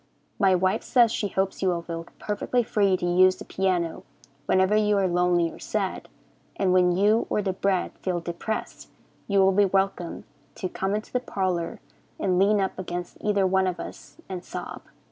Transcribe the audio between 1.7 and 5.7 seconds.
feel perfectly free to use the piano whenever you are lonely or